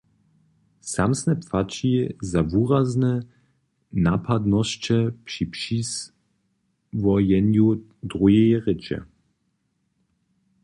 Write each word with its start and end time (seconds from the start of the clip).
Samsne 0.93 1.33
płaći 1.45 1.93
za 2.31 2.41
wurazne 2.51 3.13
napadnosće 4.07 4.99
při 5.25 5.43
přiswojenju 5.53 7.67
druheje 8.09 8.55
rěče. 8.65 8.97